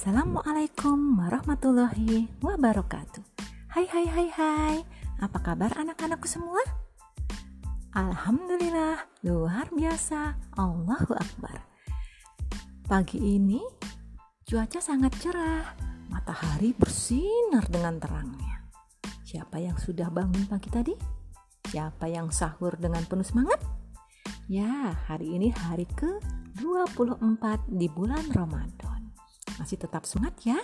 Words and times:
Assalamualaikum 0.00 1.20
warahmatullahi 1.20 2.24
wabarakatuh. 2.40 3.20
Hai 3.68 3.84
hai 3.84 4.08
hai 4.08 4.28
hai. 4.32 4.76
Apa 5.20 5.44
kabar 5.44 5.76
anak-anakku 5.76 6.24
semua? 6.24 6.56
Alhamdulillah, 7.92 9.04
luar 9.20 9.68
biasa. 9.68 10.40
Allahu 10.56 11.12
Akbar. 11.12 11.68
Pagi 12.88 13.20
ini 13.20 13.60
cuaca 14.48 14.80
sangat 14.80 15.20
cerah. 15.20 15.76
Matahari 16.08 16.72
bersinar 16.72 17.68
dengan 17.68 18.00
terangnya. 18.00 18.72
Siapa 19.04 19.60
yang 19.60 19.76
sudah 19.76 20.08
bangun 20.08 20.48
pagi 20.48 20.72
tadi? 20.72 20.96
Siapa 21.68 22.08
yang 22.08 22.32
sahur 22.32 22.72
dengan 22.80 23.04
penuh 23.04 23.28
semangat? 23.28 23.60
Ya, 24.48 24.96
hari 25.12 25.36
ini 25.36 25.52
hari 25.52 25.84
ke-24 25.92 27.68
di 27.68 27.84
bulan 27.92 28.24
Ramadan. 28.32 28.89
Masih 29.60 29.76
tetap 29.76 30.08
semangat 30.08 30.40
ya? 30.40 30.58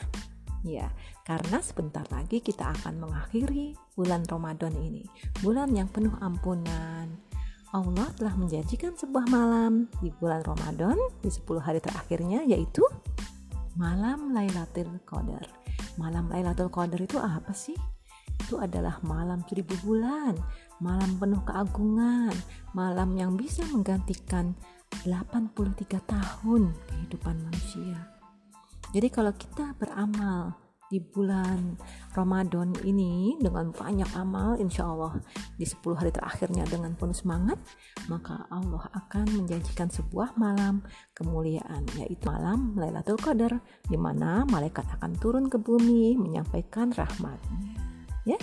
Ya, 0.64 0.88
karena 1.22 1.60
sebentar 1.60 2.02
lagi 2.08 2.40
kita 2.40 2.72
akan 2.80 2.98
mengakhiri 2.98 3.76
bulan 3.92 4.24
Ramadan 4.24 4.72
ini. 4.80 5.04
Bulan 5.44 5.76
yang 5.76 5.86
penuh 5.86 6.16
ampunan. 6.18 7.06
Allah 7.76 8.08
telah 8.16 8.32
menjanjikan 8.34 8.96
sebuah 8.96 9.28
malam 9.28 9.86
di 10.00 10.08
bulan 10.16 10.40
Ramadan 10.42 10.96
di 11.20 11.28
10 11.28 11.60
hari 11.60 11.78
terakhirnya 11.78 12.40
yaitu 12.48 12.80
malam 13.76 14.32
Lailatul 14.32 14.96
Qadar. 15.04 15.44
Malam 16.00 16.32
Lailatul 16.32 16.72
Qadar 16.72 16.98
itu 16.98 17.20
apa 17.20 17.52
sih? 17.52 17.76
Itu 18.40 18.56
adalah 18.56 18.96
malam 19.04 19.44
seribu 19.44 19.76
bulan, 19.84 20.34
malam 20.80 21.20
penuh 21.20 21.42
keagungan, 21.44 22.32
malam 22.72 23.12
yang 23.12 23.36
bisa 23.36 23.60
menggantikan 23.68 24.56
83 25.04 26.00
tahun 26.06 26.72
kehidupan 26.88 27.36
manusia. 27.44 28.15
Jadi 28.94 29.08
kalau 29.10 29.32
kita 29.34 29.74
beramal 29.78 30.54
di 30.86 31.02
bulan 31.02 31.74
Ramadan 32.14 32.70
ini 32.86 33.34
dengan 33.42 33.74
banyak 33.74 34.06
amal 34.14 34.54
insya 34.54 34.86
Allah 34.86 35.18
di 35.58 35.66
10 35.66 35.82
hari 35.98 36.14
terakhirnya 36.14 36.62
dengan 36.62 36.94
penuh 36.94 37.10
semangat 37.10 37.58
maka 38.06 38.46
Allah 38.54 38.86
akan 38.94 39.26
menjanjikan 39.34 39.90
sebuah 39.90 40.38
malam 40.38 40.86
kemuliaan 41.10 41.82
yaitu 41.98 42.22
malam 42.30 42.78
Lailatul 42.78 43.18
Qadar 43.18 43.58
di 43.82 43.98
mana 43.98 44.46
malaikat 44.46 44.86
akan 44.94 45.18
turun 45.18 45.50
ke 45.50 45.58
bumi 45.58 46.14
menyampaikan 46.14 46.94
rahmatnya 46.94 47.74
ya 48.22 48.38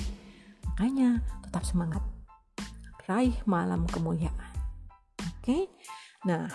makanya 0.73 1.23
tetap 1.53 1.69
semangat. 1.69 2.02
Raih 3.05 3.38
malam 3.45 3.85
kemuliaan. 3.85 4.57
Oke? 5.38 5.69
Nah 6.25 6.50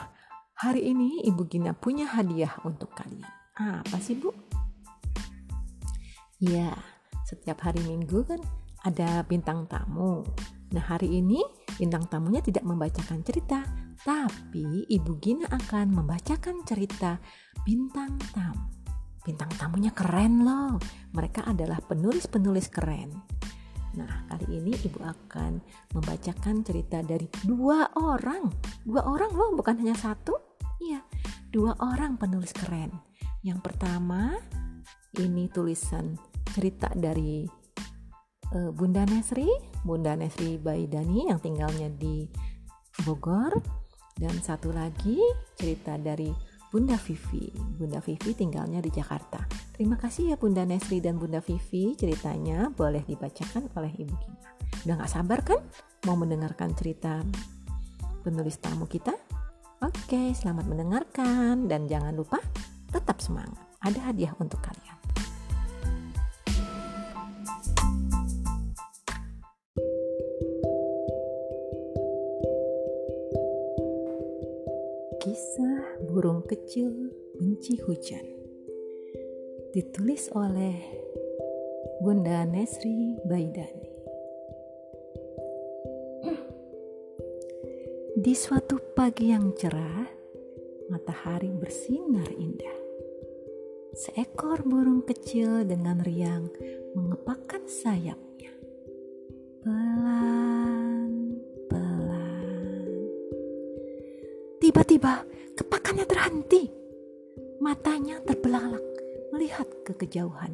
hari 0.59 0.91
ini 0.91 1.23
Ibu 1.23 1.47
Gina 1.47 1.71
punya 1.71 2.11
hadiah 2.11 2.51
untuk 2.67 2.91
kalian 2.99 3.38
apa 3.59 3.99
sih 3.99 4.15
Bu? 4.15 4.31
Ya, 6.39 6.71
setiap 7.27 7.67
hari 7.67 7.83
Minggu 7.83 8.23
kan 8.23 8.39
ada 8.87 9.27
bintang 9.27 9.67
tamu. 9.67 10.23
Nah, 10.71 10.85
hari 10.87 11.19
ini 11.19 11.43
bintang 11.75 12.07
tamunya 12.07 12.39
tidak 12.39 12.63
membacakan 12.63 13.27
cerita, 13.27 13.67
tapi 14.07 14.87
Ibu 14.87 15.19
Gina 15.19 15.51
akan 15.51 15.91
membacakan 15.91 16.63
cerita 16.63 17.19
bintang 17.67 18.15
tamu. 18.31 18.71
Bintang 19.27 19.51
tamunya 19.59 19.91
keren 19.91 20.47
loh. 20.47 20.79
Mereka 21.13 21.43
adalah 21.51 21.83
penulis-penulis 21.83 22.71
keren. 22.71 23.11
Nah, 23.99 24.31
kali 24.31 24.63
ini 24.63 24.73
Ibu 24.79 25.03
akan 25.03 25.59
membacakan 25.99 26.63
cerita 26.63 27.03
dari 27.03 27.27
dua 27.43 27.91
orang. 27.99 28.47
Dua 28.87 29.03
orang 29.03 29.35
loh, 29.35 29.51
bukan 29.59 29.83
hanya 29.83 29.99
satu. 29.99 30.39
Iya, 30.79 31.03
dua 31.51 31.75
orang 31.83 32.15
penulis 32.15 32.55
keren. 32.55 33.08
Yang 33.43 33.61
pertama, 33.63 34.35
ini 35.19 35.47
tulisan 35.51 36.19
cerita 36.51 36.91
dari 36.95 37.47
uh, 38.55 38.71
Bunda 38.75 39.07
Nesri, 39.07 39.47
Bunda 39.87 40.19
Nesri 40.19 40.59
Baidani 40.59 41.31
yang 41.31 41.39
tinggalnya 41.39 41.87
di 41.93 42.27
Bogor 43.07 43.55
dan 44.19 44.35
satu 44.43 44.75
lagi 44.75 45.23
cerita 45.55 45.95
dari 45.95 46.35
Bunda 46.69 46.99
Vivi. 47.01 47.49
Bunda 47.55 48.03
Vivi 48.03 48.35
tinggalnya 48.35 48.83
di 48.83 48.91
Jakarta. 48.93 49.41
Terima 49.73 49.97
kasih 49.97 50.35
ya 50.35 50.37
Bunda 50.37 50.67
Nesri 50.67 50.99
dan 51.01 51.17
Bunda 51.17 51.41
Vivi. 51.41 51.95
Ceritanya 51.97 52.69
boleh 52.75 53.07
dibacakan 53.07 53.71
oleh 53.79 53.93
Ibu 53.95 54.15
Gina. 54.19 54.39
Udah 54.85 54.95
gak 55.01 55.13
sabar 55.15 55.41
kan 55.47 55.63
mau 56.05 56.19
mendengarkan 56.19 56.77
cerita 56.77 57.25
penulis 58.21 58.61
tamu 58.61 58.85
kita? 58.85 59.17
Oke, 59.79 60.35
selamat 60.35 60.67
mendengarkan 60.67 61.71
dan 61.71 61.87
jangan 61.87 62.13
lupa 62.13 62.43
tetap 62.89 63.21
semangat. 63.21 63.61
Ada 63.85 64.11
hadiah 64.11 64.35
untuk 64.41 64.59
kalian. 64.59 64.99
Kisah 75.19 76.09
burung 76.09 76.43
kecil 76.49 76.91
benci 77.37 77.77
hujan 77.85 78.25
ditulis 79.77 80.33
oleh 80.33 80.75
Bunda 82.01 82.49
Nesri 82.49 83.19
Baidani. 83.29 83.89
Di 88.19 88.35
suatu 88.35 88.83
pagi 88.97 89.31
yang 89.31 89.55
cerah, 89.55 90.09
matahari 90.91 91.53
bersinar 91.55 92.27
indah. 92.35 92.78
Seekor 93.97 94.69
burung 94.69 95.01
kecil 95.01 95.65
dengan 95.65 96.05
riang 96.05 96.53
mengepakkan 96.93 97.65
sayapnya. 97.65 98.53
Pelan-pelan. 99.65 101.29
Tiba-tiba 104.61 105.25
kepakannya 105.57 106.05
terhenti. 106.05 106.69
Matanya 107.65 108.21
terbelalak 108.29 108.85
melihat 109.33 109.65
ke 109.89 109.97
kejauhan. 110.05 110.53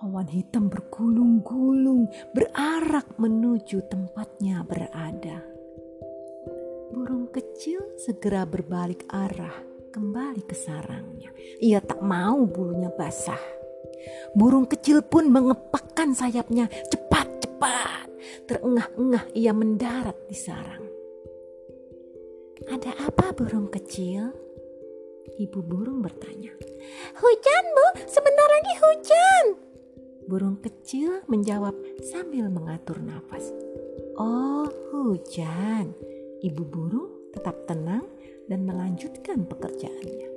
Awan 0.00 0.32
hitam 0.32 0.72
bergulung-gulung 0.72 2.08
berarak 2.32 3.20
menuju 3.20 3.84
tempatnya 3.92 4.64
berada. 4.64 5.44
Burung 6.88 7.28
kecil 7.28 7.84
segera 8.00 8.48
berbalik 8.48 9.04
arah 9.12 9.73
kembali 9.94 10.42
ke 10.42 10.58
sarangnya. 10.58 11.30
Ia 11.62 11.78
tak 11.78 12.02
mau 12.02 12.42
bulunya 12.50 12.90
basah. 12.90 13.38
Burung 14.34 14.66
kecil 14.66 15.06
pun 15.06 15.30
mengepakkan 15.30 16.10
sayapnya 16.10 16.66
cepat-cepat. 16.90 18.10
Terengah-engah 18.50 19.30
ia 19.38 19.54
mendarat 19.54 20.18
di 20.26 20.34
sarang. 20.34 20.82
Ada 22.66 23.06
apa 23.06 23.30
burung 23.38 23.70
kecil? 23.70 24.34
Ibu 25.38 25.62
burung 25.62 26.02
bertanya. 26.02 26.50
Hujan 27.14 27.64
bu, 27.70 27.86
sebentar 28.10 28.48
lagi 28.50 28.72
hujan. 28.82 29.44
Burung 30.26 30.58
kecil 30.58 31.22
menjawab 31.30 31.76
sambil 32.02 32.50
mengatur 32.50 32.98
nafas. 32.98 33.46
Oh 34.18 34.66
hujan. 34.90 35.94
Ibu 36.42 36.62
burung 36.66 37.30
tetap 37.30 37.54
tenang 37.70 38.06
dan 38.48 38.68
melanjutkan 38.68 39.48
pekerjaannya. 39.48 40.28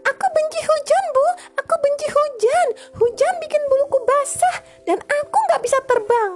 Aku 0.00 0.26
benci 0.32 0.60
hujan, 0.64 1.04
Bu. 1.12 1.26
Aku 1.60 1.74
benci 1.78 2.06
hujan. 2.08 2.66
Hujan 2.96 3.34
bikin 3.44 3.62
buluku 3.68 3.98
basah 4.08 4.56
dan 4.88 4.98
aku 5.04 5.36
nggak 5.48 5.62
bisa 5.62 5.78
terbang. 5.84 6.32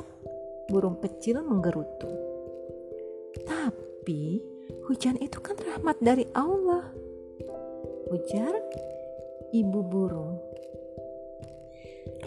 Burung 0.68 1.00
kecil 1.00 1.40
menggerutu. 1.40 2.10
Tapi 3.48 4.44
hujan 4.86 5.16
itu 5.18 5.40
kan 5.40 5.56
rahmat 5.56 5.96
dari 6.04 6.28
Allah. 6.36 6.92
Ujar 8.12 8.52
ibu 9.56 9.80
burung. 9.80 10.36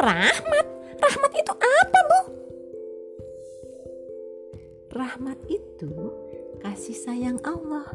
Rahmat? 0.02 0.66
Rahmat 0.98 1.32
itu 1.38 1.54
apa, 1.54 2.00
Bu? 2.10 2.20
Rahmat 4.96 5.40
itu 5.52 5.94
kasih 6.64 6.98
sayang 6.98 7.38
Allah 7.46 7.94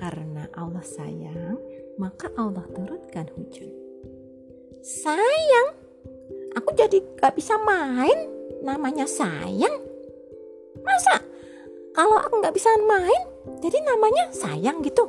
karena 0.00 0.48
Allah 0.56 0.80
sayang, 0.80 1.60
maka 2.00 2.32
Allah 2.40 2.64
turunkan 2.72 3.28
hujan. 3.36 3.68
Sayang? 4.80 5.76
Aku 6.56 6.72
jadi 6.72 7.04
gak 7.20 7.36
bisa 7.36 7.60
main? 7.60 8.16
Namanya 8.64 9.04
sayang? 9.04 9.76
Masa? 10.80 11.20
Kalau 11.92 12.16
aku 12.16 12.40
gak 12.40 12.56
bisa 12.56 12.72
main, 12.88 13.22
jadi 13.60 13.84
namanya 13.84 14.32
sayang 14.32 14.80
gitu? 14.80 15.04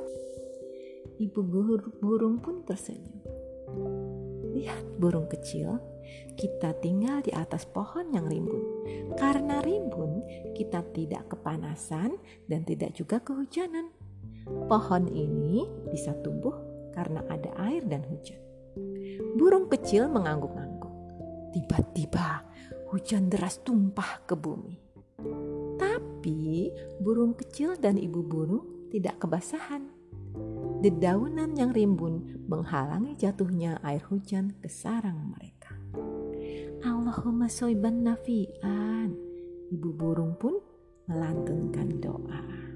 Ibu 1.23 1.39
burung 2.03 2.43
pun 2.43 2.67
tersenyum. 2.67 3.23
Lihat 4.51 4.99
burung 4.99 5.31
kecil, 5.31 5.79
kita 6.35 6.75
tinggal 6.83 7.23
di 7.23 7.31
atas 7.31 7.63
pohon 7.63 8.11
yang 8.11 8.27
rimbun. 8.27 8.83
Karena 9.15 9.63
rimbun, 9.63 10.19
kita 10.51 10.83
tidak 10.91 11.31
kepanasan 11.31 12.19
dan 12.51 12.67
tidak 12.67 12.91
juga 12.91 13.23
kehujanan. 13.23 13.87
Pohon 14.45 15.05
ini 15.11 15.67
bisa 15.91 16.15
tumbuh 16.23 16.55
karena 16.95 17.23
ada 17.27 17.51
air 17.71 17.83
dan 17.87 18.03
hujan. 18.07 18.39
burung 19.35 19.67
kecil 19.67 20.07
mengangguk-angguk. 20.07 20.91
Tiba-tiba 21.51 22.47
hujan 22.91 23.27
deras 23.27 23.59
tumpah 23.63 24.23
ke 24.23 24.35
bumi. 24.35 24.79
Tapi 25.79 26.71
burung 26.99 27.35
kecil 27.35 27.75
dan 27.79 27.99
ibu 27.99 28.23
burung 28.23 28.89
tidak 28.91 29.23
kebasahan. 29.23 29.87
Dedaunan 30.81 31.53
yang 31.55 31.71
rimbun 31.75 32.47
menghalangi 32.47 33.15
jatuhnya 33.19 33.79
air 33.83 34.03
hujan 34.07 34.55
ke 34.59 34.67
sarang 34.71 35.35
mereka. 35.35 35.75
Allahumma 36.81 37.51
soiban 37.51 38.01
nafi'an. 38.01 39.13
Ibu 39.71 39.89
burung 39.93 40.35
pun 40.35 40.57
melantunkan 41.05 41.87
doa. 42.01 42.70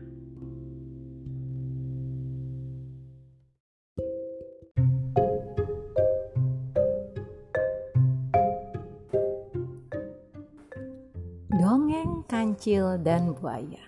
Kancil 12.46 13.02
dan 13.02 13.34
Buaya. 13.34 13.82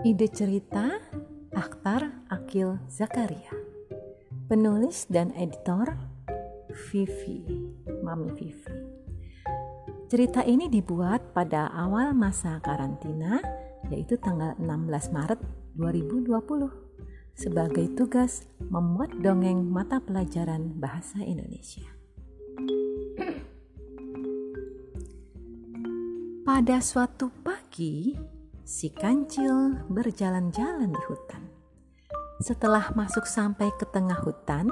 Ide 0.00 0.24
cerita 0.32 0.88
Akhtar 1.52 2.24
Akil 2.32 2.80
Zakaria. 2.88 3.52
Penulis 4.48 5.04
dan 5.12 5.36
editor 5.36 5.92
Vivi 6.88 7.44
Mami 8.00 8.32
Vivi. 8.32 8.72
Cerita 10.08 10.40
ini 10.48 10.72
dibuat 10.72 11.36
pada 11.36 11.68
awal 11.68 12.16
masa 12.16 12.56
karantina 12.64 13.36
yaitu 13.92 14.16
tanggal 14.16 14.56
16 14.56 15.12
Maret 15.12 15.40
2020 15.76 16.72
sebagai 17.36 17.84
tugas 17.92 18.48
membuat 18.64 19.12
dongeng 19.20 19.60
mata 19.68 20.00
pelajaran 20.00 20.72
bahasa 20.80 21.20
Indonesia. 21.20 21.97
Pada 26.58 26.82
suatu 26.82 27.30
pagi, 27.46 28.18
si 28.66 28.90
kancil 28.90 29.78
berjalan-jalan 29.94 30.90
di 30.90 31.02
hutan. 31.06 31.46
Setelah 32.42 32.90
masuk 32.98 33.30
sampai 33.30 33.70
ke 33.78 33.86
tengah 33.86 34.18
hutan, 34.26 34.66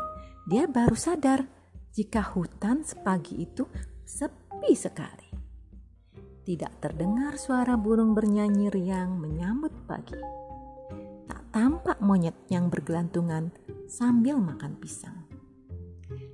dia 0.51 0.67
baru 0.67 0.99
sadar 0.99 1.47
jika 1.95 2.27
hutan 2.35 2.83
sepagi 2.83 3.47
itu 3.47 3.71
sepi 4.03 4.75
sekali. 4.75 5.31
Tidak 6.43 6.83
terdengar 6.83 7.39
suara 7.39 7.79
burung 7.79 8.19
bernyanyi 8.19 8.67
riang 8.67 9.23
menyambut 9.23 9.87
pagi. 9.87 10.19
Tak 11.31 11.55
tampak 11.55 12.03
monyet 12.03 12.35
yang 12.51 12.67
bergelantungan 12.67 13.55
sambil 13.87 14.43
makan 14.43 14.75
pisang. 14.83 15.23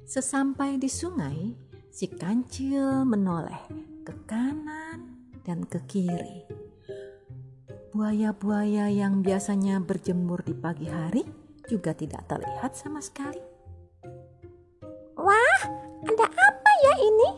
Sesampai 0.09 0.81
di 0.81 0.89
sungai, 0.89 1.53
si 1.93 2.09
kancil 2.09 3.05
menoleh 3.05 3.69
ke 4.01 4.17
kanan 4.25 4.82
dan 5.43 5.67
ke 5.67 5.83
kiri. 5.87 6.47
Buaya-buaya 7.93 8.89
yang 8.89 9.21
biasanya 9.21 9.83
berjemur 9.85 10.41
di 10.41 10.57
pagi 10.57 10.89
hari 10.89 11.23
juga 11.69 11.93
tidak 11.93 12.25
terlihat 12.25 12.73
sama 12.73 13.05
sekali. 13.05 13.43
Wah, 15.21 15.61
ada 16.09 16.27
apa 16.27 16.73
ya 16.89 16.95
ini? 17.05 17.29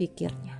Pikirnya. 0.00 0.56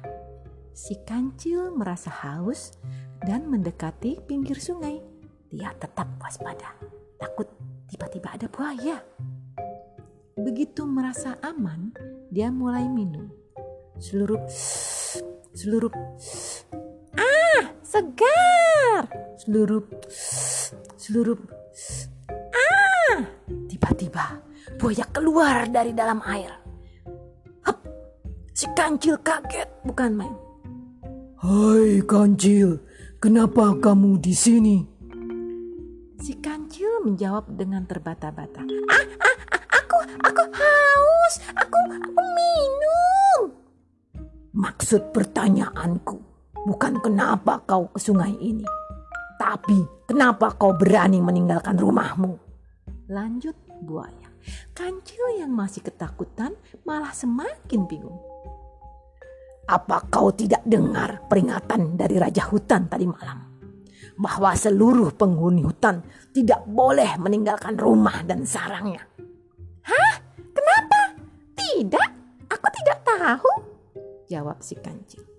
Si 0.77 1.01
kancil 1.09 1.73
merasa 1.73 2.13
haus 2.13 2.77
dan 3.25 3.49
mendekati 3.49 4.21
pinggir 4.29 4.61
sungai. 4.61 5.01
Dia 5.49 5.73
tetap 5.81 6.21
waspada, 6.21 6.77
takut 7.17 7.49
tiba-tiba 7.89 8.37
ada 8.37 8.47
buaya. 8.53 9.01
Begitu 10.37 10.85
merasa 10.85 11.41
aman, 11.41 11.97
dia 12.29 12.53
mulai 12.53 12.85
minum. 12.85 13.33
Seluruh 13.97 14.45
seluruh 15.57 15.89
segar. 17.97 19.09
Seluruh 19.41 19.85
seluruh 21.01 21.39
ah 22.53 23.25
tiba-tiba 23.69 24.45
buaya 24.77 25.05
keluar 25.09 25.65
dari 25.73 25.97
dalam 25.97 26.21
air. 26.29 26.53
Hup, 27.65 27.79
si 28.53 28.69
kancil 28.77 29.17
kaget 29.25 29.69
bukan 29.89 30.13
main 30.13 30.37
Hai 31.41 32.03
kancil. 32.05 32.81
Kenapa 33.17 33.73
kamu 33.81 34.21
di 34.21 34.35
sini? 34.37 34.77
Si 36.21 36.37
kancil 36.43 37.07
menjawab 37.07 37.49
dengan 37.55 37.85
terbata-bata. 37.87 38.65
Ah, 38.93 39.07
ah, 39.25 39.37
ah 39.57 39.65
aku 39.73 39.99
aku 40.21 40.43
haus. 40.43 41.35
Aku 41.55 41.79
aku 41.93 42.23
minum. 42.35 43.41
Maksud 44.57 45.13
pertanyaanku 45.13 46.26
bukan 46.67 46.99
kenapa 46.99 47.63
kau 47.63 47.87
ke 47.95 48.03
sungai 48.03 48.35
ini, 48.43 48.67
tapi 49.39 49.87
kenapa 50.11 50.51
kau 50.59 50.75
berani 50.75 51.23
meninggalkan 51.23 51.79
rumahmu? 51.79 52.35
Lanjut 53.07 53.55
buaya. 53.87 54.27
Kancil 54.75 55.39
yang 55.39 55.55
masih 55.55 55.87
ketakutan 55.87 56.59
malah 56.83 57.15
semakin 57.15 57.87
bingung. 57.87 58.19
Apa 59.67 60.07
kau 60.11 60.31
tidak 60.35 60.63
dengar 60.67 61.27
peringatan 61.27 61.99
dari 61.99 62.19
Raja 62.19 62.47
Hutan 62.51 62.87
tadi 62.87 63.07
malam? 63.07 63.43
Bahwa 64.17 64.55
seluruh 64.55 65.13
penghuni 65.13 65.67
hutan 65.67 66.01
tidak 66.31 66.63
boleh 66.65 67.19
meninggalkan 67.19 67.75
rumah 67.75 68.23
dan 68.23 68.47
sarangnya. 68.47 69.03
Hah? 69.85 70.15
Kenapa? 70.55 71.01
Tidak, 71.59 72.09
aku 72.49 72.69
tidak 72.81 72.99
tahu 73.05 73.51
jawab 74.31 74.59
si 74.63 74.79
kancil. 74.79 75.36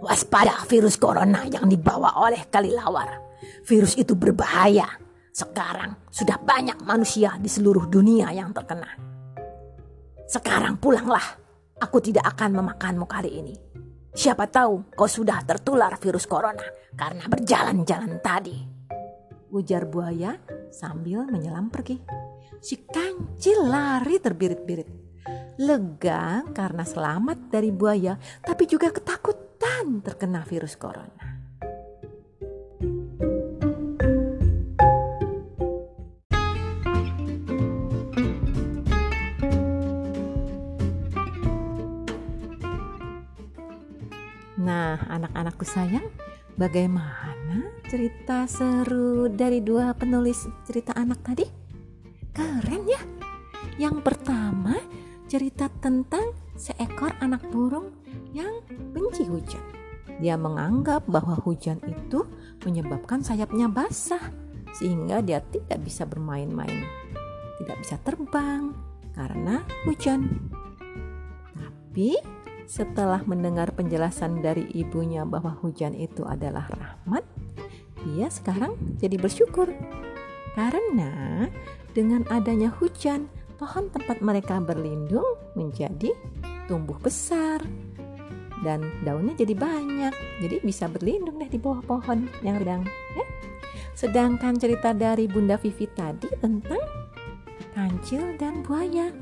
Waspada 0.00 0.62
virus 0.68 1.00
corona 1.00 1.42
yang 1.48 1.66
dibawa 1.66 2.20
oleh 2.22 2.46
kelilawar. 2.46 3.22
Virus 3.66 3.98
itu 3.98 4.14
berbahaya. 4.14 4.86
Sekarang 5.32 6.08
sudah 6.08 6.40
banyak 6.40 6.80
manusia 6.86 7.36
di 7.36 7.50
seluruh 7.50 7.90
dunia 7.90 8.32
yang 8.32 8.54
terkena. 8.56 8.88
Sekarang 10.24 10.80
pulanglah. 10.80 11.44
Aku 11.76 12.00
tidak 12.00 12.24
akan 12.32 12.56
memakanmu 12.56 13.04
kali 13.04 13.30
ini. 13.36 13.54
Siapa 14.16 14.48
tahu 14.48 14.96
kau 14.96 15.04
sudah 15.04 15.44
tertular 15.44 15.92
virus 16.00 16.24
corona 16.24 16.64
karena 16.96 17.28
berjalan-jalan 17.28 18.16
tadi. 18.24 18.56
Ujar 19.52 19.84
buaya 19.84 20.40
sambil 20.72 21.28
menyelam 21.28 21.68
pergi. 21.68 22.00
Si 22.64 22.80
kancil 22.88 23.68
lari 23.68 24.16
terbirit-birit 24.16 25.06
lega 25.56 26.44
karena 26.52 26.84
selamat 26.84 27.48
dari 27.48 27.72
buaya, 27.72 28.20
tapi 28.44 28.68
juga 28.68 28.92
ketakutan 28.92 29.35
terkena 30.02 30.42
virus 30.42 30.74
corona. 30.74 31.36
Nah, 44.56 44.98
anak-anakku 45.06 45.62
sayang, 45.62 46.10
bagaimana 46.58 47.70
cerita 47.86 48.50
seru 48.50 49.30
dari 49.30 49.62
dua 49.62 49.94
penulis 49.94 50.42
cerita 50.66 50.90
anak 50.98 51.22
tadi? 51.22 51.46
Keren 52.34 52.82
ya. 52.88 53.02
Yang 53.78 54.02
pertama, 54.02 54.74
cerita 55.30 55.70
tentang 55.78 56.34
seekor 56.58 57.14
anak 57.22 57.46
burung 57.52 57.94
yang 58.34 58.64
benci 58.90 59.22
hujan. 59.28 59.75
Dia 60.16 60.40
menganggap 60.40 61.04
bahwa 61.04 61.36
hujan 61.44 61.80
itu 61.84 62.24
menyebabkan 62.64 63.20
sayapnya 63.20 63.68
basah, 63.68 64.32
sehingga 64.72 65.20
dia 65.20 65.44
tidak 65.44 65.84
bisa 65.84 66.08
bermain-main, 66.08 66.84
tidak 67.60 67.76
bisa 67.84 67.96
terbang 68.00 68.72
karena 69.12 69.64
hujan. 69.84 70.48
Tapi 71.52 72.16
setelah 72.66 73.22
mendengar 73.24 73.72
penjelasan 73.76 74.40
dari 74.42 74.66
ibunya 74.74 75.22
bahwa 75.22 75.54
hujan 75.60 75.92
itu 75.92 76.24
adalah 76.24 76.66
rahmat, 76.72 77.24
dia 78.04 78.28
sekarang 78.30 78.76
jadi 79.00 79.16
bersyukur 79.18 79.70
karena 80.56 81.46
dengan 81.92 82.24
adanya 82.32 82.72
hujan 82.72 83.28
pohon 83.56 83.88
tempat 83.88 84.20
mereka 84.20 84.60
berlindung 84.60 85.26
menjadi 85.56 86.12
tumbuh 86.68 86.96
besar 87.00 87.60
dan 88.66 88.82
daunnya 89.06 89.38
jadi 89.38 89.54
banyak 89.54 90.10
jadi 90.42 90.56
bisa 90.66 90.90
berlindung 90.90 91.38
deh 91.38 91.46
di 91.46 91.62
bawah 91.62 91.78
pohon 91.86 92.26
yang 92.42 92.58
sedang 92.58 92.82
ya 93.14 93.24
sedangkan 93.94 94.58
cerita 94.58 94.90
dari 94.90 95.30
Bunda 95.30 95.54
Vivi 95.54 95.86
tadi 95.94 96.26
tentang 96.42 96.82
kancil 97.78 98.34
dan 98.34 98.66
buaya 98.66 99.14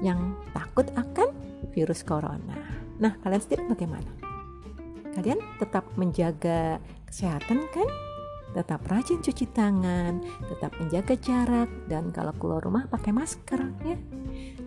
yang 0.00 0.32
takut 0.56 0.88
akan 0.96 1.28
virus 1.76 2.00
corona 2.00 2.56
nah 2.96 3.12
kalian 3.20 3.42
sendiri 3.44 3.68
bagaimana 3.68 4.10
kalian 5.12 5.44
tetap 5.60 5.84
menjaga 6.00 6.80
kesehatan 7.04 7.68
kan 7.68 7.88
tetap 8.52 8.84
rajin 8.88 9.20
cuci 9.24 9.48
tangan, 9.56 10.20
tetap 10.44 10.76
menjaga 10.76 11.16
jarak, 11.16 11.68
dan 11.88 12.12
kalau 12.12 12.36
keluar 12.36 12.60
rumah 12.60 12.84
pakai 12.84 13.12
masker 13.12 13.60
ya. 13.84 13.96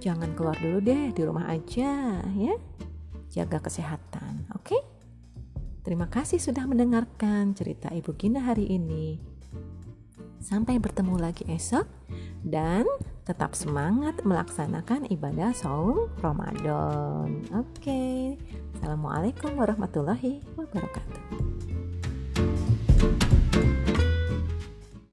jangan 0.02 0.34
keluar 0.34 0.58
dulu 0.58 0.82
deh 0.82 1.14
di 1.14 1.22
rumah 1.22 1.46
aja 1.50 2.22
ya. 2.34 2.56
Jaga 3.36 3.60
kesehatan, 3.60 4.48
oke? 4.56 4.80
Terima 5.84 6.08
kasih 6.08 6.40
sudah 6.40 6.64
mendengarkan 6.64 7.52
cerita 7.52 7.92
Ibu 7.92 8.16
Gina 8.16 8.40
hari 8.40 8.72
ini. 8.72 9.20
Sampai 10.40 10.80
bertemu 10.80 11.20
lagi 11.20 11.44
esok 11.52 11.84
dan 12.48 12.88
tetap 13.28 13.52
semangat 13.52 14.24
melaksanakan 14.24 15.12
ibadah 15.12 15.52
saum 15.52 16.08
Ramadan. 16.24 17.44
Oke. 17.52 18.40
Assalamualaikum 18.80 19.52
warahmatullahi 19.60 20.40
wabarakatuh. 20.56 21.05